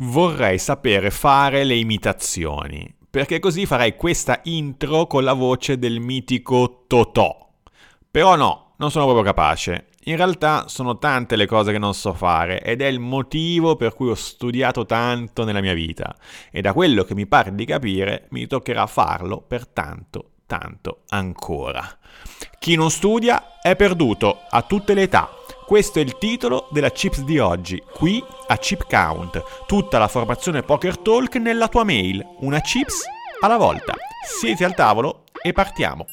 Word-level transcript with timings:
vorrei 0.00 0.58
sapere 0.58 1.10
fare 1.10 1.64
le 1.64 1.74
imitazioni, 1.74 2.94
perché 3.08 3.38
così 3.38 3.66
farei 3.66 3.96
questa 3.96 4.40
intro 4.44 5.06
con 5.06 5.24
la 5.24 5.32
voce 5.32 5.78
del 5.78 6.00
mitico 6.00 6.84
Totò. 6.86 7.48
Però 8.10 8.36
no, 8.36 8.72
non 8.76 8.90
sono 8.90 9.04
proprio 9.04 9.24
capace. 9.24 9.86
In 10.04 10.16
realtà 10.16 10.66
sono 10.68 10.96
tante 10.96 11.36
le 11.36 11.46
cose 11.46 11.72
che 11.72 11.78
non 11.78 11.92
so 11.92 12.14
fare 12.14 12.62
ed 12.62 12.80
è 12.80 12.86
il 12.86 13.00
motivo 13.00 13.76
per 13.76 13.94
cui 13.94 14.08
ho 14.08 14.14
studiato 14.14 14.86
tanto 14.86 15.44
nella 15.44 15.60
mia 15.60 15.74
vita 15.74 16.16
e 16.50 16.62
da 16.62 16.72
quello 16.72 17.04
che 17.04 17.14
mi 17.14 17.26
pare 17.26 17.54
di 17.54 17.66
capire 17.66 18.26
mi 18.30 18.46
toccherà 18.46 18.86
farlo 18.86 19.42
per 19.46 19.66
tanto, 19.66 20.30
tanto 20.46 21.02
ancora. 21.10 21.86
Chi 22.58 22.76
non 22.76 22.90
studia 22.90 23.60
è 23.60 23.76
perduto 23.76 24.40
a 24.48 24.62
tutte 24.62 24.94
le 24.94 25.02
età 25.02 25.39
questo 25.70 26.00
è 26.00 26.02
il 26.02 26.18
titolo 26.18 26.66
della 26.72 26.90
Chips 26.90 27.20
di 27.20 27.38
oggi, 27.38 27.80
qui 27.94 28.20
a 28.48 28.56
Chip 28.56 28.88
Count, 28.90 29.40
tutta 29.68 29.98
la 29.98 30.08
formazione 30.08 30.64
Poker 30.64 30.98
Talk 30.98 31.36
nella 31.36 31.68
tua 31.68 31.84
mail, 31.84 32.26
una 32.38 32.60
chips 32.60 33.02
alla 33.40 33.56
volta. 33.56 33.94
Siete 34.40 34.64
al 34.64 34.74
tavolo 34.74 35.26
e 35.40 35.52
partiamo. 35.52 36.06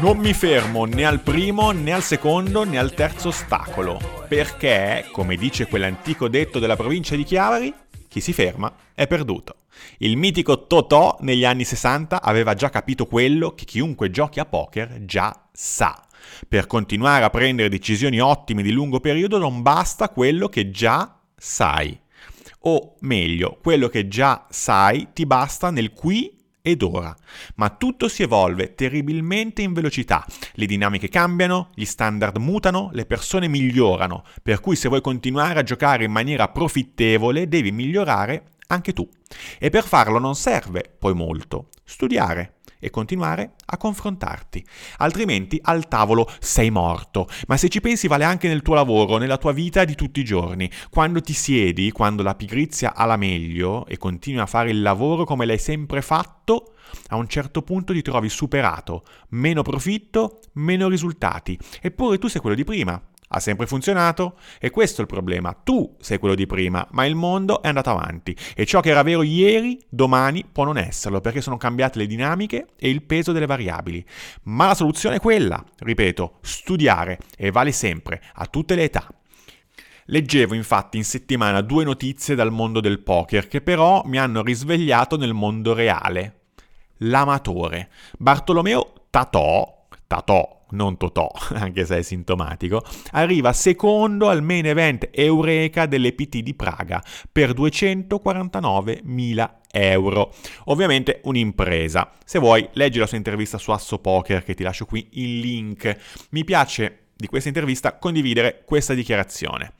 Non 0.00 0.16
mi 0.16 0.32
fermo 0.32 0.86
né 0.86 1.04
al 1.04 1.20
primo, 1.20 1.72
né 1.72 1.92
al 1.92 2.02
secondo, 2.02 2.64
né 2.64 2.78
al 2.78 2.94
terzo 2.94 3.28
ostacolo, 3.28 4.00
perché, 4.26 5.06
come 5.12 5.36
dice 5.36 5.66
quell'antico 5.66 6.28
detto 6.28 6.58
della 6.58 6.76
provincia 6.76 7.14
di 7.14 7.24
Chiavari, 7.24 7.74
chi 8.08 8.20
si 8.22 8.32
ferma 8.32 8.74
è 8.94 9.06
perduto. 9.06 9.56
Il 9.98 10.16
mitico 10.16 10.66
Totò 10.66 11.16
negli 11.20 11.44
anni 11.44 11.64
60 11.64 12.22
aveva 12.22 12.54
già 12.54 12.70
capito 12.70 13.06
quello 13.06 13.54
che 13.54 13.64
chiunque 13.64 14.10
giochi 14.10 14.40
a 14.40 14.44
poker 14.44 15.04
già 15.04 15.48
sa. 15.52 16.00
Per 16.48 16.66
continuare 16.66 17.24
a 17.24 17.30
prendere 17.30 17.68
decisioni 17.68 18.20
ottime 18.20 18.62
di 18.62 18.72
lungo 18.72 19.00
periodo 19.00 19.38
non 19.38 19.62
basta 19.62 20.08
quello 20.08 20.48
che 20.48 20.70
già 20.70 21.18
sai. 21.36 21.98
O 22.64 22.94
meglio, 23.00 23.58
quello 23.60 23.88
che 23.88 24.06
già 24.06 24.46
sai 24.48 25.08
ti 25.12 25.26
basta 25.26 25.70
nel 25.70 25.92
qui 25.92 26.38
ed 26.62 26.82
ora. 26.82 27.14
Ma 27.56 27.70
tutto 27.70 28.08
si 28.08 28.22
evolve 28.22 28.74
terribilmente 28.74 29.62
in 29.62 29.72
velocità. 29.72 30.24
Le 30.54 30.66
dinamiche 30.66 31.08
cambiano, 31.08 31.70
gli 31.74 31.84
standard 31.84 32.36
mutano, 32.36 32.90
le 32.92 33.04
persone 33.04 33.48
migliorano. 33.48 34.24
Per 34.42 34.60
cui 34.60 34.76
se 34.76 34.88
vuoi 34.88 35.00
continuare 35.00 35.58
a 35.58 35.64
giocare 35.64 36.04
in 36.04 36.12
maniera 36.12 36.48
profittevole 36.48 37.48
devi 37.48 37.72
migliorare 37.72 38.51
anche 38.72 38.92
tu. 38.92 39.08
E 39.58 39.70
per 39.70 39.84
farlo 39.84 40.18
non 40.18 40.34
serve 40.34 40.94
poi 40.98 41.14
molto. 41.14 41.68
Studiare 41.84 42.56
e 42.78 42.90
continuare 42.90 43.52
a 43.66 43.76
confrontarti. 43.76 44.66
Altrimenti 44.98 45.60
al 45.62 45.86
tavolo 45.86 46.28
sei 46.40 46.70
morto. 46.70 47.28
Ma 47.46 47.56
se 47.56 47.68
ci 47.68 47.80
pensi 47.80 48.08
vale 48.08 48.24
anche 48.24 48.48
nel 48.48 48.62
tuo 48.62 48.74
lavoro, 48.74 49.18
nella 49.18 49.38
tua 49.38 49.52
vita 49.52 49.84
di 49.84 49.94
tutti 49.94 50.18
i 50.18 50.24
giorni. 50.24 50.68
Quando 50.90 51.20
ti 51.20 51.32
siedi, 51.32 51.92
quando 51.92 52.24
la 52.24 52.34
pigrizia 52.34 52.94
ha 52.94 53.04
la 53.04 53.16
meglio 53.16 53.86
e 53.86 53.98
continui 53.98 54.40
a 54.40 54.46
fare 54.46 54.70
il 54.70 54.82
lavoro 54.82 55.24
come 55.24 55.46
l'hai 55.46 55.58
sempre 55.58 56.02
fatto, 56.02 56.74
a 57.08 57.16
un 57.16 57.28
certo 57.28 57.62
punto 57.62 57.92
ti 57.92 58.02
trovi 58.02 58.28
superato, 58.28 59.04
meno 59.30 59.62
profitto, 59.62 60.40
meno 60.54 60.88
risultati. 60.88 61.56
Eppure 61.80 62.18
tu 62.18 62.26
sei 62.26 62.40
quello 62.40 62.56
di 62.56 62.64
prima. 62.64 63.00
Ha 63.34 63.40
sempre 63.40 63.66
funzionato? 63.66 64.36
E 64.60 64.68
questo 64.68 65.00
è 65.00 65.04
il 65.04 65.10
problema. 65.10 65.54
Tu 65.54 65.96
sei 66.00 66.18
quello 66.18 66.34
di 66.34 66.44
prima, 66.44 66.86
ma 66.90 67.06
il 67.06 67.14
mondo 67.14 67.62
è 67.62 67.68
andato 67.68 67.88
avanti. 67.88 68.36
E 68.54 68.66
ciò 68.66 68.80
che 68.80 68.90
era 68.90 69.02
vero 69.02 69.22
ieri, 69.22 69.80
domani 69.88 70.44
può 70.44 70.64
non 70.64 70.76
esserlo, 70.76 71.22
perché 71.22 71.40
sono 71.40 71.56
cambiate 71.56 71.98
le 71.98 72.06
dinamiche 72.06 72.66
e 72.76 72.90
il 72.90 73.02
peso 73.02 73.32
delle 73.32 73.46
variabili. 73.46 74.04
Ma 74.44 74.66
la 74.66 74.74
soluzione 74.74 75.16
è 75.16 75.20
quella, 75.20 75.64
ripeto, 75.78 76.40
studiare 76.42 77.18
e 77.38 77.50
vale 77.50 77.72
sempre, 77.72 78.20
a 78.34 78.44
tutte 78.44 78.74
le 78.74 78.84
età. 78.84 79.06
Leggevo 80.06 80.52
infatti 80.52 80.98
in 80.98 81.04
settimana 81.04 81.62
due 81.62 81.84
notizie 81.84 82.34
dal 82.34 82.50
mondo 82.50 82.80
del 82.80 83.00
poker 83.00 83.48
che 83.48 83.62
però 83.62 84.02
mi 84.04 84.18
hanno 84.18 84.42
risvegliato 84.42 85.16
nel 85.16 85.32
mondo 85.32 85.72
reale. 85.72 86.40
L'amatore. 86.98 87.88
Bartolomeo 88.18 89.06
Tatò, 89.08 89.81
Tatò 90.12 90.60
non 90.72 90.98
Totò, 90.98 91.30
anche 91.56 91.86
se 91.86 91.96
è 91.98 92.02
sintomatico, 92.02 92.84
arriva 93.12 93.54
secondo 93.54 94.28
al 94.28 94.42
main 94.42 94.66
event 94.66 95.08
Eureka 95.10 95.86
dell'EPT 95.86 96.40
di 96.40 96.52
Praga 96.54 97.02
per 97.30 97.52
249.000 97.52 99.50
euro. 99.70 100.34
Ovviamente 100.64 101.20
un'impresa. 101.24 102.12
Se 102.26 102.38
vuoi, 102.38 102.68
leggi 102.72 102.98
la 102.98 103.06
sua 103.06 103.16
intervista 103.16 103.56
su 103.56 103.70
Asso 103.70 104.00
Poker, 104.00 104.44
che 104.44 104.52
ti 104.54 104.62
lascio 104.62 104.84
qui 104.84 105.08
il 105.12 105.38
link. 105.38 105.96
Mi 106.30 106.44
piace 106.44 107.06
di 107.16 107.26
questa 107.26 107.48
intervista 107.48 107.96
condividere 107.96 108.64
questa 108.66 108.92
dichiarazione. 108.92 109.72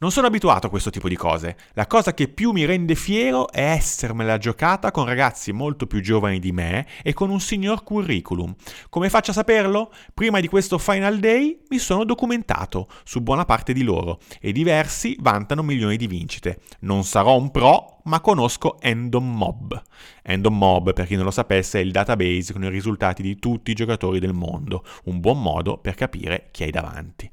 Non 0.00 0.12
sono 0.12 0.28
abituato 0.28 0.68
a 0.68 0.70
questo 0.70 0.90
tipo 0.90 1.08
di 1.08 1.16
cose. 1.16 1.56
La 1.72 1.88
cosa 1.88 2.14
che 2.14 2.28
più 2.28 2.52
mi 2.52 2.64
rende 2.64 2.94
fiero 2.94 3.50
è 3.50 3.72
essermela 3.72 4.38
giocata 4.38 4.92
con 4.92 5.04
ragazzi 5.04 5.50
molto 5.50 5.88
più 5.88 6.00
giovani 6.00 6.38
di 6.38 6.52
me 6.52 6.86
e 7.02 7.12
con 7.12 7.30
un 7.30 7.40
signor 7.40 7.82
curriculum. 7.82 8.54
Come 8.90 9.10
faccio 9.10 9.32
a 9.32 9.34
saperlo? 9.34 9.92
Prima 10.14 10.38
di 10.38 10.46
questo 10.46 10.78
Final 10.78 11.18
Day 11.18 11.64
mi 11.70 11.78
sono 11.78 12.04
documentato 12.04 12.86
su 13.02 13.22
buona 13.22 13.44
parte 13.44 13.72
di 13.72 13.82
loro 13.82 14.20
e 14.40 14.52
diversi 14.52 15.16
vantano 15.18 15.64
milioni 15.64 15.96
di 15.96 16.06
vincite. 16.06 16.60
Non 16.82 17.02
sarò 17.02 17.36
un 17.36 17.50
pro, 17.50 17.98
ma 18.04 18.20
conosco 18.20 18.80
Endom 18.80 19.28
Mob. 19.28 19.82
Endom 20.22 20.56
Mob, 20.56 20.92
per 20.92 21.08
chi 21.08 21.16
non 21.16 21.24
lo 21.24 21.32
sapesse, 21.32 21.80
è 21.80 21.82
il 21.82 21.90
database 21.90 22.52
con 22.52 22.62
i 22.62 22.70
risultati 22.70 23.20
di 23.20 23.36
tutti 23.40 23.72
i 23.72 23.74
giocatori 23.74 24.20
del 24.20 24.32
mondo. 24.32 24.84
Un 25.06 25.18
buon 25.18 25.42
modo 25.42 25.76
per 25.76 25.96
capire 25.96 26.50
chi 26.52 26.62
hai 26.62 26.70
davanti 26.70 27.28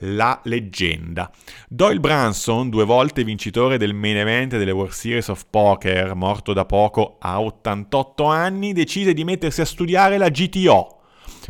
la 0.00 0.40
leggenda. 0.44 1.30
Doyle 1.68 2.00
Branson, 2.00 2.68
due 2.68 2.84
volte 2.84 3.24
vincitore 3.24 3.78
del 3.78 3.94
main 3.94 4.16
event 4.16 4.56
delle 4.56 4.70
World 4.70 4.92
Series 4.92 5.28
of 5.28 5.46
Poker, 5.48 6.14
morto 6.14 6.52
da 6.52 6.64
poco 6.64 7.16
a 7.18 7.40
88 7.40 8.24
anni, 8.24 8.72
decise 8.72 9.14
di 9.14 9.24
mettersi 9.24 9.60
a 9.60 9.66
studiare 9.66 10.18
la 10.18 10.28
GTO. 10.28 11.00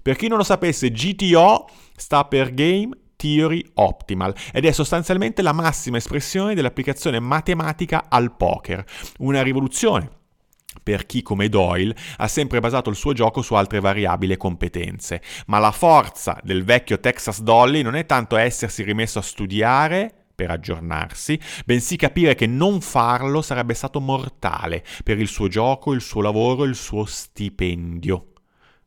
Per 0.03 0.17
chi 0.17 0.29
non 0.29 0.39
lo 0.39 0.45
sapesse, 0.45 0.91
GTO 0.91 1.69
sta 1.97 2.25
per 2.25 2.55
Game 2.55 2.91
Theory 3.17 3.65
Optimal 3.75 4.35
ed 4.53 4.65
è 4.65 4.73
sostanzialmente 4.73 5.43
la 5.43 5.53
massima 5.53 5.99
espressione 5.99 6.55
dell'applicazione 6.55 7.21
matematica 7.21 8.07
al 8.09 8.35
poker, 8.35 8.85
una 9.19 9.43
rivoluzione 9.43 10.19
per 10.83 11.07
chi 11.07 11.23
come 11.23 11.49
Doyle 11.49 11.95
ha 12.19 12.29
sempre 12.29 12.61
basato 12.61 12.91
il 12.91 12.97
suo 12.97 13.13
gioco 13.13 13.43
su 13.43 13.55
altre 13.55 13.81
variabili 13.81 14.33
e 14.33 14.37
competenze. 14.37 15.23
Ma 15.47 15.59
la 15.59 15.73
forza 15.73 16.39
del 16.43 16.65
vecchio 16.65 17.01
Texas 17.01 17.41
Dolly 17.43 17.83
non 17.83 17.97
è 17.97 18.07
tanto 18.07 18.37
essersi 18.37 18.83
rimesso 18.83 19.19
a 19.19 19.23
studiare 19.23 20.15
per 20.35 20.51
aggiornarsi, 20.51 21.39
bensì 21.67 21.97
capire 21.97 22.35
che 22.35 22.47
non 22.47 22.81
farlo 22.81 23.43
sarebbe 23.43 23.75
stato 23.75 24.01
mortale 24.01 24.83
per 25.05 25.19
il 25.19 25.29
suo 25.29 25.49
gioco, 25.49 25.93
il 25.93 26.01
suo 26.01 26.23
lavoro, 26.23 26.65
il 26.65 26.75
suo 26.75 27.05
stipendio 27.05 28.31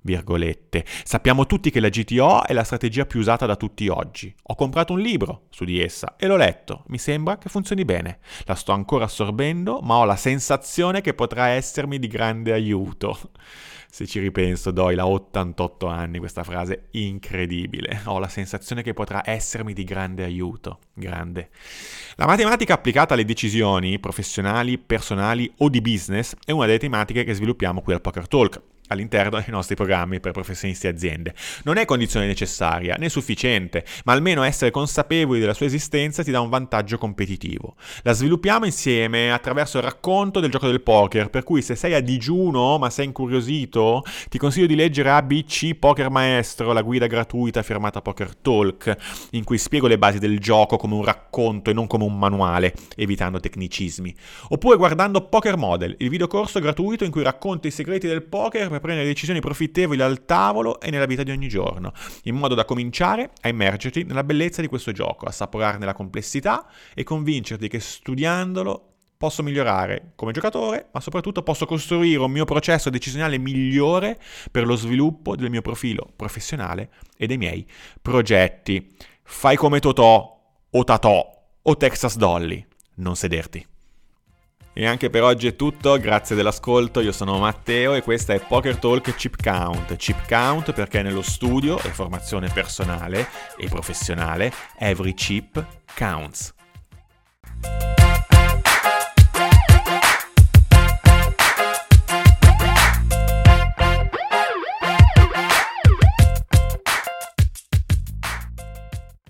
virgolette. 0.04 0.86
Sappiamo 1.04 1.46
tutti 1.46 1.70
che 1.70 1.80
la 1.80 1.90
GTO 1.90 2.46
è 2.46 2.54
la 2.54 2.64
strategia 2.64 3.06
più 3.06 3.20
usata 3.20 3.46
da 3.46 3.56
tutti 3.56 3.88
oggi. 3.88 4.34
Ho 4.44 4.56
comprato 4.56 4.94
un 4.94 5.00
libro 5.00 5.48
su 5.50 5.66
di 5.66 5.82
essa 5.82 6.16
e 6.18 6.28
l'ho 6.28 6.38
letto. 6.38 6.84
Mi 6.88 6.98
sembra 6.98 7.38
che 7.38 7.50
funzioni 7.50 7.84
bene. 7.84 8.20
La 8.46 8.56
sto 8.56 8.72
ancora 8.72 9.06
assorbendo, 9.06 9.80
ma 9.82 9.96
ho 9.96 10.06
la 10.06 10.16
sensazione 10.16 11.02
che 11.02 11.14
potrà 11.14 11.48
essermi 11.48 12.00
di 12.00 12.08
grande 12.08 12.54
aiuto. 12.54 13.18
Se 13.94 14.08
ci 14.08 14.18
ripenso, 14.18 14.72
Doyle 14.72 15.02
ha 15.02 15.08
88 15.08 15.86
anni, 15.86 16.18
questa 16.18 16.44
frase 16.44 16.88
incredibile. 16.94 18.02
Ho 18.06 18.18
la 18.18 18.28
sensazione 18.28 18.82
che 18.82 18.96
potrà 18.96 19.22
essermi 19.24 19.72
di 19.72 19.84
grande 19.84 20.24
aiuto. 20.24 20.80
Grande. 20.96 21.52
La 22.16 22.26
matematica 22.26 22.74
applicata 22.74 23.14
alle 23.14 23.24
decisioni 23.24 24.00
professionali, 24.00 24.80
personali 24.80 25.54
o 25.58 25.70
di 25.70 25.80
business 25.80 26.34
è 26.44 26.50
una 26.50 26.66
delle 26.66 26.80
tematiche 26.80 27.24
che 27.24 27.36
sviluppiamo 27.36 27.84
qui 27.84 27.94
al 27.94 28.02
Poker 28.02 28.28
Talk 28.28 28.62
all'interno 28.88 29.40
dei 29.40 29.50
nostri 29.50 29.76
programmi 29.76 30.20
per 30.20 30.32
professionisti 30.32 30.88
e 30.88 30.90
aziende. 30.90 31.34
Non 31.64 31.78
è 31.78 31.86
condizione 31.86 32.26
necessaria 32.26 32.96
né 32.98 33.10
sufficiente, 33.10 33.86
ma 34.06 34.14
almeno 34.14 34.44
essere 34.44 34.72
consapevoli 34.72 35.40
della 35.40 35.54
sua 35.54 35.66
esistenza 35.66 36.24
ti 36.24 36.32
dà 36.32 36.40
un 36.40 36.50
vantaggio 36.50 36.98
competitivo. 36.98 37.76
La 38.04 38.14
sviluppiamo 38.14 38.66
insieme 38.66 39.32
attraverso 39.32 39.78
il 39.78 39.84
racconto 39.84 40.40
del 40.40 40.52
gioco 40.52 40.68
del 40.68 40.82
poker, 40.82 41.30
per 41.30 41.44
cui 41.44 41.62
se 41.62 41.76
sei 41.76 41.94
a 41.94 42.00
digiuno 42.00 42.78
ma 42.78 42.90
sei 42.90 43.06
incuriosito, 43.06 43.83
ti 44.30 44.38
consiglio 44.38 44.68
di 44.68 44.76
leggere 44.76 45.10
ABC 45.10 45.76
Poker 45.76 46.10
Maestro, 46.10 46.74
la 46.74 46.82
guida 46.82 47.08
gratuita 47.08 47.62
firmata 47.64 48.02
Poker 48.02 48.36
Talk, 48.36 48.96
in 49.32 49.44
cui 49.44 49.58
spiego 49.58 49.88
le 49.88 49.98
basi 49.98 50.20
del 50.20 50.40
gioco 50.40 50.78
come 50.78 50.94
un 50.94 51.04
racconto 51.04 51.70
e 51.70 51.74
non 51.74 51.88
come 51.88 52.04
un 52.04 52.18
manuale, 52.18 52.74
evitando 52.96 53.40
tecnicismi. 53.40 54.16
Oppure 54.50 54.78
guardando 54.78 55.28
Poker 55.28 55.58
Model, 55.58 55.96
il 56.00 56.10
videocorso 56.10 56.60
gratuito 56.60 57.04
in 57.04 57.12
cui 57.12 57.24
racconto 57.24 57.68
i 57.68 57.72
segreti 57.72 58.08
del 58.08 58.24
poker 58.24 58.70
per 58.70 58.80
prendere 58.80 59.08
decisioni 59.08 59.40
profittevoli 59.40 60.02
al 60.02 60.26
tavolo 60.26 60.80
e 60.80 60.90
nella 60.90 61.06
vita 61.06 61.24
di 61.24 61.32
ogni 61.32 61.48
giorno, 61.48 61.92
in 62.24 62.36
modo 62.36 62.56
da 62.56 62.66
cominciare 62.66 63.32
a 63.42 63.50
immergerti 63.50 64.04
nella 64.04 64.24
bellezza 64.24 64.62
di 64.62 64.68
questo 64.68 64.92
gioco, 64.92 65.26
assaporarne 65.26 65.86
la 65.86 65.94
complessità 65.94 66.68
e 66.94 67.04
convincerti 67.04 67.68
che 67.68 67.80
studiandolo 67.80 68.93
posso 69.18 69.44
migliorare 69.44 70.12
come 70.16 70.32
giocatore, 70.32 70.90
ma 70.92 71.00
soprattutto 71.00 71.44
posso 71.44 71.66
costruire 71.66 72.20
un 72.20 72.32
mio 72.32 72.46
processo 72.46 72.90
decisionale 72.90 73.38
migliore 73.38 74.20
per 74.52 74.66
lo 74.66 74.76
sviluppo 74.76 75.36
del 75.36 75.50
mio 75.50 75.62
profilo 75.62 76.12
professionale 76.16 76.90
e 77.18 77.28
dei 77.28 77.38
miei 77.38 77.66
progetti. 78.02 78.96
Fai 79.24 79.56
come 79.56 79.80
Totò, 79.80 80.42
o 80.70 80.84
Tatò, 80.84 81.44
o 81.62 81.78
Texas 81.78 82.18
Dolly. 82.18 82.66
Non 82.96 83.16
sederti. 83.16 83.66
E 84.76 84.88
anche 84.88 85.12
per 85.12 85.22
oggi 85.22 85.46
è 85.46 85.56
tutto, 85.56 86.00
grazie 86.00 86.36
dell'ascolto, 86.36 87.00
io 87.00 87.12
sono 87.12 87.38
Matteo 87.38 87.94
e 87.94 88.02
questa 88.02 88.34
è 88.34 88.40
Poker 88.40 88.78
Talk 88.78 89.16
Chip 89.16 89.42
Count. 89.42 89.96
Chip 89.98 90.28
Count 90.28 90.74
perché 90.74 91.04
nello 91.04 91.22
studio 91.22 91.78
e 91.78 91.90
formazione 91.90 92.50
personale 92.50 93.28
e 93.56 93.68
professionale 93.68 94.52
every 94.80 95.14
chip 95.14 95.64
counts. 95.96 96.54